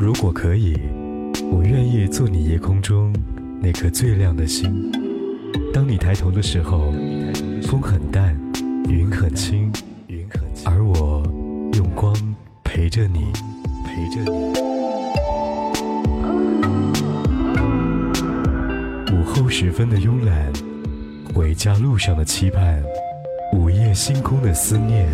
[0.00, 0.78] 如果可以，
[1.52, 3.12] 我愿意做你夜空中
[3.60, 4.90] 那颗最亮的星。
[5.74, 6.90] 当你抬头的时候，
[7.64, 8.34] 风很淡，
[8.88, 9.70] 云很轻，
[10.64, 11.22] 而我
[11.74, 12.16] 用光
[12.64, 13.26] 陪着你，
[13.84, 14.38] 陪着你。
[19.14, 20.50] 午后时分的慵懒，
[21.34, 22.82] 回家路上的期盼，
[23.52, 25.06] 午夜星空的思念。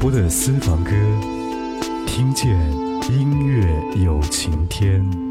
[0.00, 0.92] 播的私房歌，
[2.06, 2.48] 听见
[3.10, 5.29] 音乐有晴天。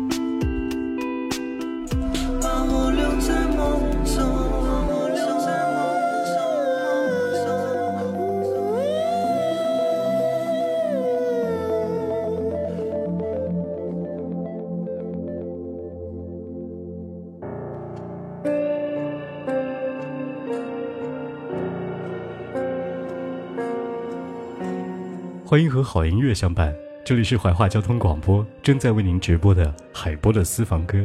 [25.49, 26.71] 欢迎和好音乐相伴，
[27.03, 31.03] 这里是怀化交通广播，正在为您直播的海波的私房歌。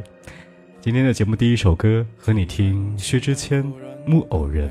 [0.83, 3.65] 今天的节目第一首歌和你听薛之谦
[4.05, 4.69] 《木偶人》。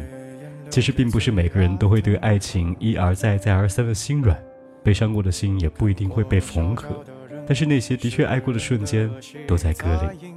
[0.69, 4.37] 其实并不是每个人都会对爱情一而再再而三的心软，
[4.83, 7.03] 被伤过的心也不一定会被缝合，
[7.47, 9.09] 但是那些的确爱过的瞬间
[9.47, 10.35] 都在歌里。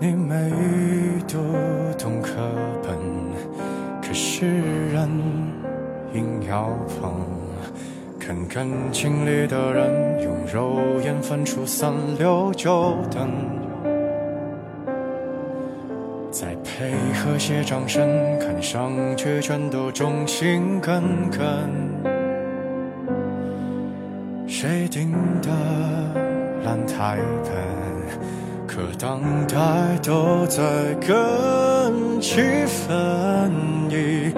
[0.00, 0.50] 你没
[1.28, 1.36] 读
[1.98, 2.32] 懂课
[2.82, 2.96] 本，
[4.00, 4.46] 可是
[4.90, 5.65] 人。
[6.16, 7.12] 硬要碰，
[8.18, 13.28] 看感情里的人用肉眼分出三六九等，
[16.30, 21.40] 再配合些掌声，看上去全都忠心耿耿。
[24.48, 25.50] 谁定的
[26.64, 27.52] 烂台本，
[28.66, 30.62] 可当代都在
[31.06, 33.50] 跟气氛
[33.90, 34.32] 一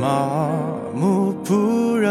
[0.00, 0.50] 麻。
[0.94, 2.10] 木不仁，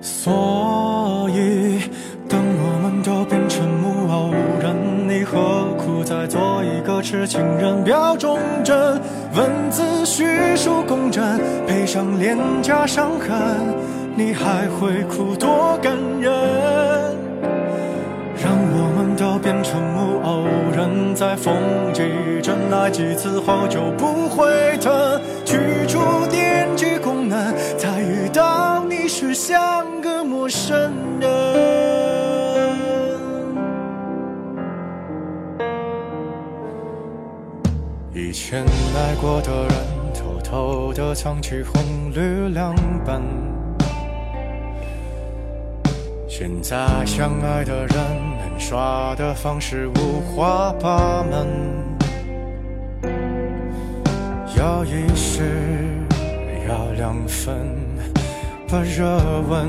[0.00, 1.82] 所以
[2.26, 4.30] 当我们都变成木偶
[4.62, 4.74] 人，
[5.06, 7.84] 你何苦再做一个痴情人？
[7.84, 8.98] 表忠贞，
[9.36, 10.24] 文字叙
[10.56, 13.74] 述工整，配上廉价伤痕，
[14.16, 16.32] 你还会哭多感人？
[18.42, 21.54] 让我们都变成木偶人，在风
[21.92, 22.02] 几
[22.42, 25.20] 阵爱几次后就不会疼，
[25.54, 26.54] 去除电。
[27.76, 31.30] 再遇到你是像个陌生人，
[38.12, 39.72] 以前爱过的人
[40.14, 43.22] 偷偷的藏起红绿两本，
[46.28, 47.96] 现在相爱的人
[48.38, 51.83] 能耍的方式五花八门，
[54.64, 55.42] 有一时。
[56.66, 57.54] 要两分，
[58.66, 59.18] 把热
[59.50, 59.68] 吻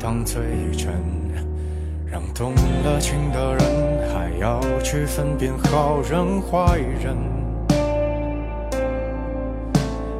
[0.00, 0.40] 当嘴
[0.78, 0.90] 唇，
[2.10, 3.60] 让动了情的人
[4.10, 7.14] 还要去分辨好人坏人。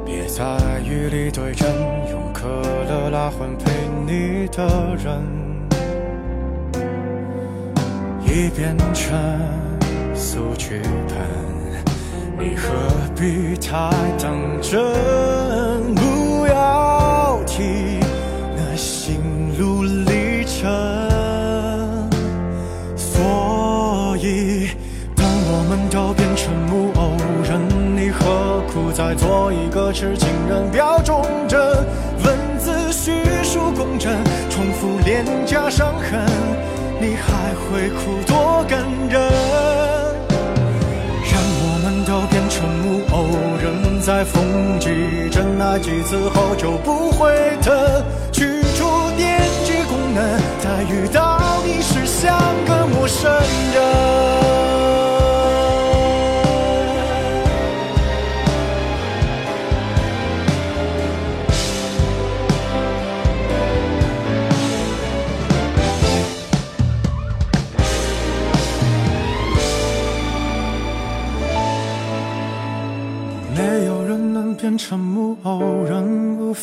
[0.05, 0.43] 别在
[0.85, 1.67] 雨里对阵，
[2.11, 2.45] 用可
[2.87, 3.71] 乐拉魂陪
[4.05, 5.19] 你的人，
[8.23, 9.17] 已变成
[10.13, 11.42] 素剧本。
[13.23, 13.89] 别太
[14.21, 14.81] 当真？
[15.95, 17.63] 不要提
[18.53, 19.15] 那心
[19.57, 20.69] 路历程。
[22.97, 24.71] 所以，
[25.15, 27.61] 当我们都变成木偶人，
[27.95, 30.69] 你何苦再做一个痴情人？
[30.69, 31.57] 表忠贞，
[32.25, 34.11] 文字叙述工整，
[34.49, 36.27] 重复廉价伤痕，
[36.99, 38.83] 你还会哭多感
[42.53, 43.25] 成木偶
[43.63, 44.87] 人，在风几
[45.31, 47.33] 阵那几次后就不会
[47.63, 47.73] 疼，
[48.31, 48.85] 去除
[49.17, 52.37] 电击功能，再遇到你是像
[52.67, 53.31] 个陌生
[53.73, 54.22] 人。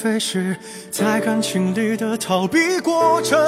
[0.01, 0.57] 非是
[0.91, 3.39] 在感情里的逃避过程。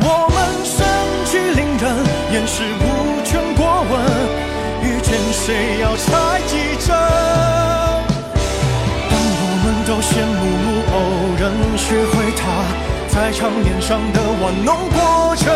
[0.00, 0.84] 我们身
[1.30, 1.94] 居凌人，
[2.32, 3.92] 掩饰无权过问，
[4.82, 6.90] 遇见谁要猜几针。
[9.08, 10.98] 当我们都羡慕木偶
[11.38, 11.42] 人，
[11.78, 12.42] 学会他
[13.06, 15.54] 在场面上的玩弄过程，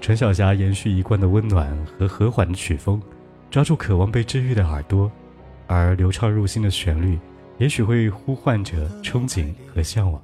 [0.00, 3.00] 陈小霞延续一贯的温暖和和缓的曲风，
[3.50, 5.10] 抓住渴望被治愈的耳朵，
[5.66, 7.18] 而流畅入心的旋律，
[7.58, 10.22] 也许会呼唤着憧憬和向往。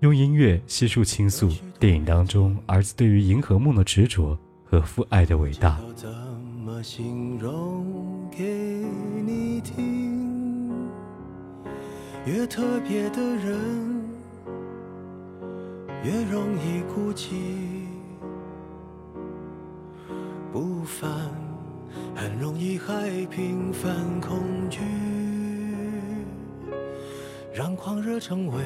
[0.00, 5.78] 用音乐细数倾诉电影当中儿子对于银河梦的执着和父爱的伟大。
[5.94, 6.08] 怎
[6.64, 7.84] 么形容
[8.30, 8.44] 给
[9.24, 10.80] 你听？
[12.26, 14.02] 越特别的人，
[16.02, 17.79] 越容易哭泣。
[20.52, 21.08] 不凡，
[22.12, 24.80] 很容易害平凡恐惧，
[27.54, 28.64] 让狂热成为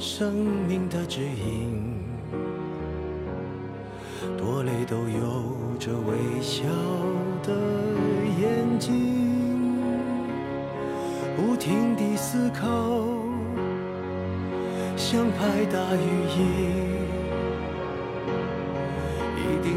[0.00, 0.34] 生
[0.66, 1.80] 命的指引。
[4.36, 6.64] 多累都有着微笑
[7.44, 7.52] 的
[8.40, 9.80] 眼睛，
[11.36, 12.66] 不停地思考，
[14.96, 16.00] 像拍打雨
[16.36, 16.91] 音。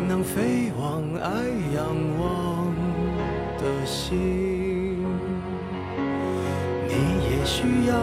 [0.07, 1.29] 能飞往爱
[1.73, 1.83] 仰
[2.19, 2.73] 望
[3.57, 5.03] 的心。
[6.87, 6.93] 你
[7.29, 7.93] 也需要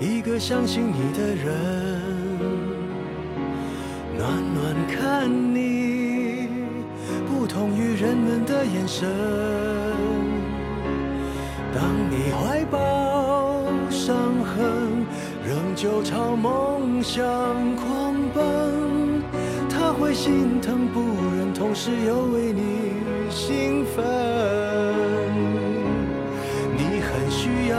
[0.00, 1.50] 一个相信你的人，
[4.18, 6.48] 暖暖看你，
[7.28, 9.08] 不同于人们的眼神。
[11.74, 15.06] 当你怀抱伤痕，
[15.46, 17.24] 仍旧朝梦想
[17.76, 19.01] 狂奔。
[19.94, 21.00] 会心疼不
[21.36, 22.92] 忍，同时又为你
[23.30, 24.04] 兴奋。
[26.76, 27.76] 你很需要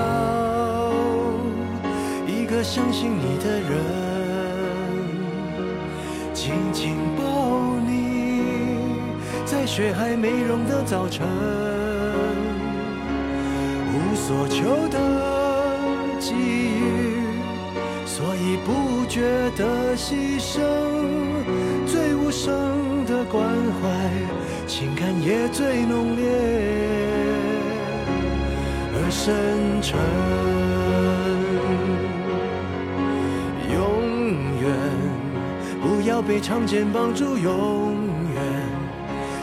[2.28, 3.70] 一个相信你的人，
[6.34, 8.98] 紧紧抱你，
[9.46, 11.28] 在雪还没融的早晨，
[13.92, 14.98] 无所求的
[16.20, 17.23] 给予，
[18.16, 19.22] 所以不觉
[19.58, 20.62] 得牺牲。
[21.88, 23.50] 最无声的关
[23.82, 23.90] 怀，
[24.68, 26.30] 情感也最浓烈
[28.94, 29.98] 而深沉。
[33.74, 33.82] 永
[34.62, 34.70] 远
[35.82, 37.96] 不要被长剑绑住，永
[38.36, 38.38] 远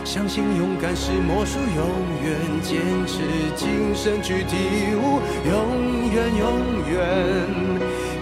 [0.04, 1.82] 相信勇敢是魔术，永
[2.22, 3.18] 远坚持
[3.56, 6.46] 精神去体悟，永远永
[6.88, 6.94] 远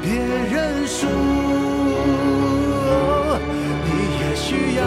[0.03, 0.11] 别
[0.50, 1.06] 认输。
[3.85, 3.91] 你
[4.21, 4.83] 也需要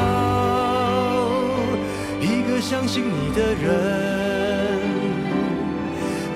[2.20, 3.70] 一个相信你的人，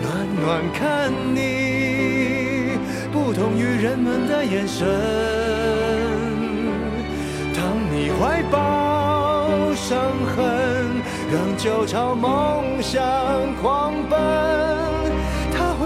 [0.02, 0.06] 暖
[0.42, 2.78] 暖看你，
[3.12, 4.86] 不同于人们的眼神。
[7.54, 11.02] 当你怀抱伤痕，
[11.32, 13.02] 仍旧朝梦想
[13.62, 14.20] 狂奔，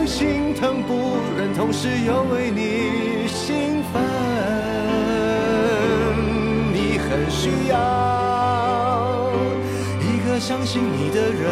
[0.06, 4.02] 心疼不忍，同时又为你兴奋。
[6.74, 9.32] 你很需要
[10.02, 11.46] 一个相信你的人，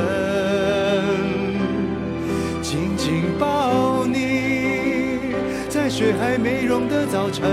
[2.61, 5.35] 紧紧抱你，
[5.69, 7.45] 在雪还没融的早晨，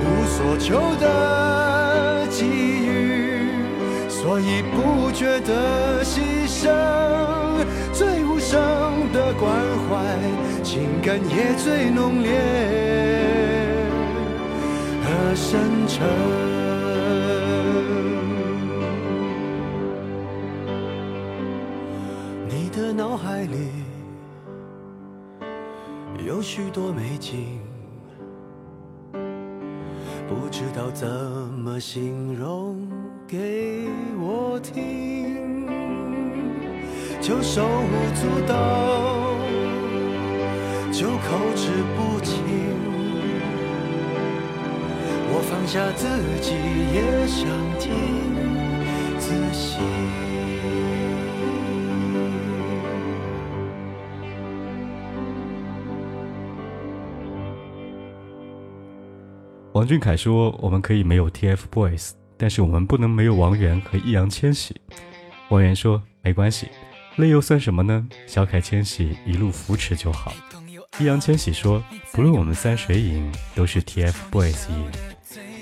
[0.00, 3.50] 无所求的给予，
[4.08, 6.70] 所以不觉得牺牲，
[9.40, 9.50] 关
[9.88, 9.96] 怀，
[10.62, 12.30] 情感也最浓烈
[15.02, 15.34] 和。
[15.34, 16.06] 深沉。
[22.48, 23.56] 你的脑海里
[26.26, 27.60] 有许多美景，
[30.28, 32.86] 不知道怎么形容
[33.26, 35.66] 给我听，
[37.20, 39.29] 就手舞足蹈，
[41.00, 41.16] 就口
[41.56, 42.36] 齿不清。
[45.32, 46.04] 我放下自
[46.42, 46.52] 己，
[46.92, 47.90] 也想听
[49.18, 49.78] 仔细。
[59.72, 64.78] 王俊凯说：“我们可以没有 TFBOYS，但是我们不能没有王源和易烊千玺。”
[65.48, 66.68] 王源说：“没关系，
[67.16, 68.06] 累又算什么呢？
[68.26, 70.34] 小凯、千玺一路扶持就好。”
[71.00, 74.84] 易烊千玺说：“不论我们三谁赢，都是 TFBOYS 赢。”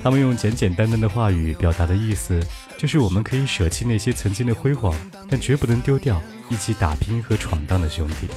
[0.03, 2.45] 他们用简简单单的话语表达的意思，
[2.77, 4.93] 就是我们可以舍弃那些曾经的辉煌，
[5.31, 8.29] 但绝不能丢掉一起打拼和闯荡的兄弟。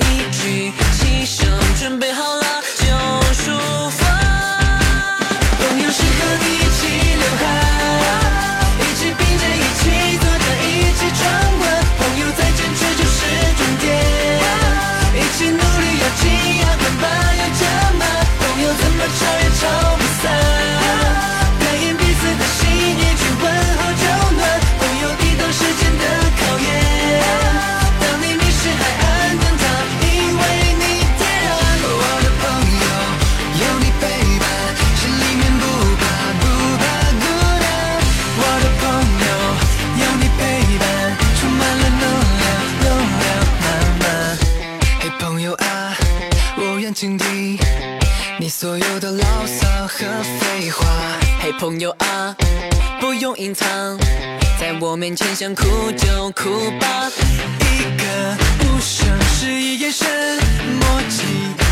[0.00, 1.46] 一举起手，
[1.78, 2.84] 准备好了就
[3.34, 4.07] 出发。
[48.40, 50.06] 你所有的牢骚和
[50.38, 50.86] 废话，
[51.40, 52.36] 嘿朋友啊，
[53.00, 53.66] 不用隐藏，
[54.60, 55.64] 在我面前想哭
[55.96, 57.10] 就哭吧。
[57.60, 60.08] 一个不省示意眼神，
[60.78, 61.24] 默契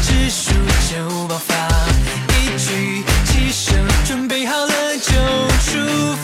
[0.03, 0.55] 指数
[0.91, 1.55] 就爆发，
[2.37, 3.73] 一句起手，
[4.05, 5.13] 准备好了就
[5.71, 6.16] 出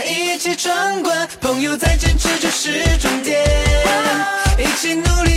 [0.00, 1.28] 一起闯关。
[1.40, 3.44] 朋友再坚持就是终点，
[4.58, 5.31] 一起努力，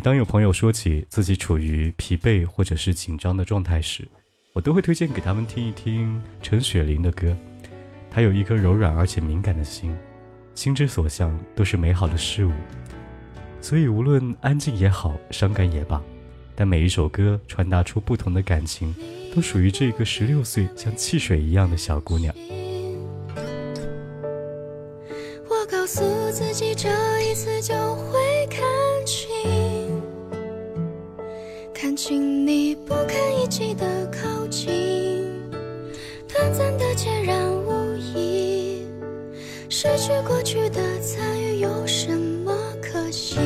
[0.00, 4.08] 当有朋友说起自己处于疲惫或者是紧张的状态时，
[4.52, 7.36] 我都会推荐给他们听一听陈雪玲的歌。
[8.10, 9.96] 她有一颗柔软而且敏感的心，
[10.54, 12.52] 心之所向都是美好的事物。
[13.60, 16.02] 所以无论安静也好，伤感也罢，
[16.54, 18.94] 但每一首歌传达出不同的感情，
[19.34, 22.34] 都属于这个十六岁像汽水一样的小姑娘。
[25.48, 26.00] 我告诉
[26.32, 26.88] 自己，这
[27.22, 28.18] 一次就会
[32.10, 34.68] 请你不堪一击的靠近，
[36.26, 38.84] 短暂的孑然无依，
[39.68, 42.52] 失去过去的参与有什么
[42.82, 43.38] 可惜？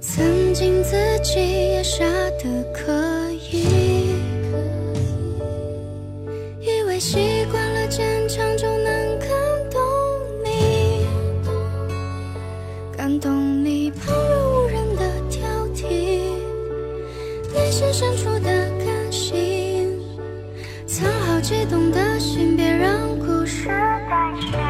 [0.00, 2.06] 曾经自己也傻
[21.44, 24.63] 激动的心，别让故事待续。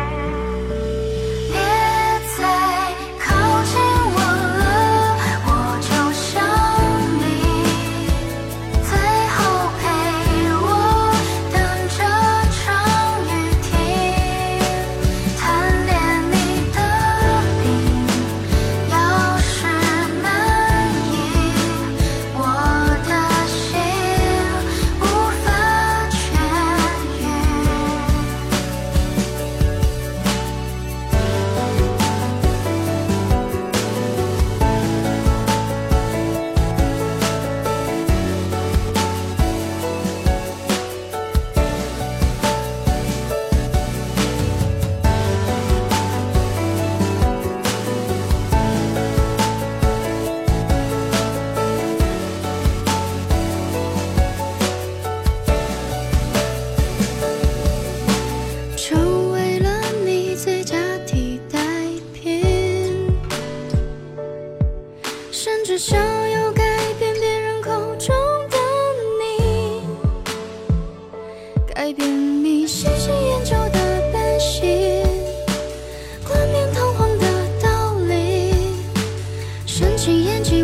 [80.04, 80.63] 深情演技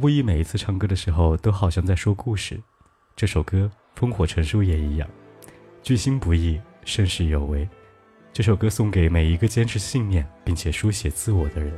[0.00, 2.58] 布艺每一次唱歌的时候，都好像在说故事。
[3.14, 5.06] 这首歌《烽火成书》也一样，
[5.82, 7.68] 巨星不易，盛世有为。
[8.32, 11.74] 这首歌送给每一个坚持信念并且书写自我的人。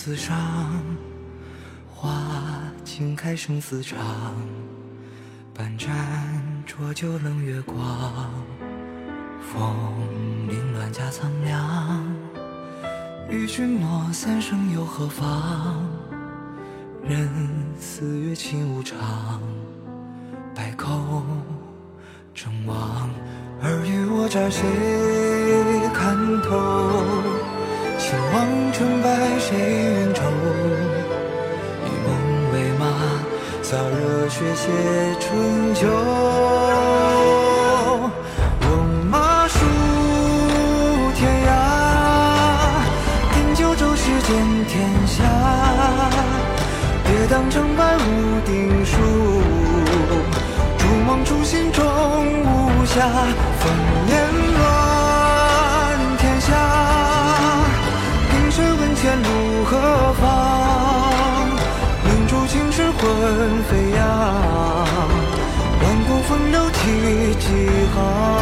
[0.00, 0.36] 自伤。
[1.92, 2.22] 花
[2.84, 3.98] 尽开生死场，
[5.52, 5.92] 半盏
[6.64, 7.76] 浊酒冷月光。
[9.42, 9.74] 风
[10.46, 12.06] 凌乱加苍凉，
[13.28, 15.84] 与君诺三生又何妨？
[17.02, 17.28] 任
[17.76, 19.42] 似月情无常，
[20.54, 21.24] 百口
[22.32, 23.10] 争望。
[23.60, 24.62] 尔虞我诈谁
[25.92, 27.57] 看透？
[28.08, 29.06] 情望成败
[29.38, 30.22] 谁运筹？
[31.84, 32.08] 以梦
[32.54, 32.82] 为马，
[33.62, 34.64] 洒热血写
[35.20, 35.86] 春秋。
[38.62, 38.64] 戎
[39.10, 39.60] 马戍
[41.16, 41.50] 天涯，
[43.34, 44.28] 定九州世间
[44.68, 45.22] 天下。
[47.04, 48.96] 跌宕成败无定数，
[50.78, 52.46] 逐梦初心终无
[52.86, 53.97] 暇。
[67.88, 68.37] 几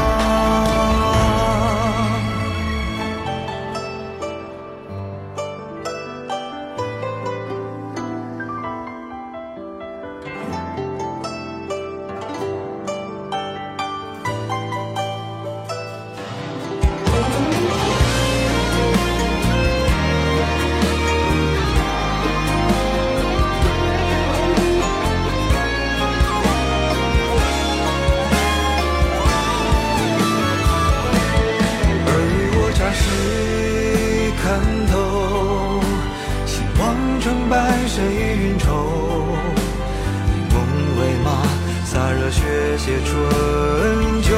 [42.79, 44.37] 写春秋，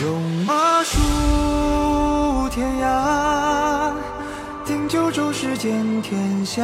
[0.00, 0.06] 戎
[0.46, 3.92] 马数天涯，
[4.64, 6.62] 定九州，世间天下，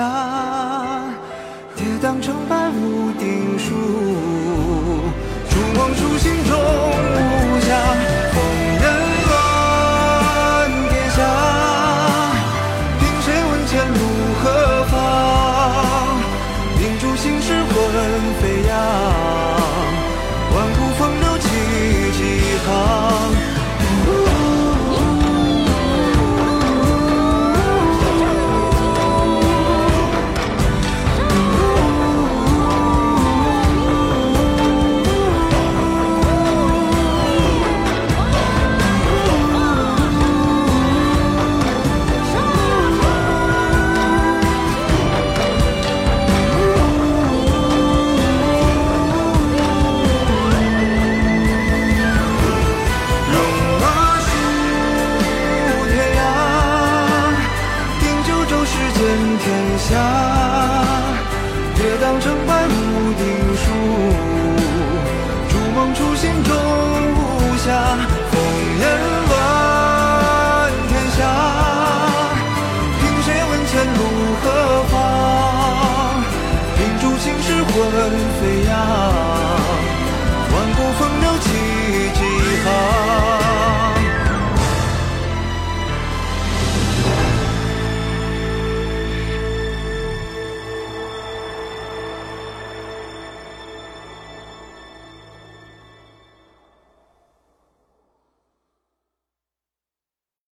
[1.74, 3.74] 跌宕成败无定数，
[5.50, 7.74] 逐梦初心终无瑕。
[8.32, 8.36] 风
[8.80, 8.84] 烟
[9.28, 9.30] 乱
[10.88, 11.18] 天下，
[13.00, 13.98] 凭谁问前路
[14.44, 14.44] 何
[14.84, 14.94] 方？
[16.78, 17.61] 秉烛心事。
[59.12, 59.98] 问天下，
[61.76, 62.81] 别当成白。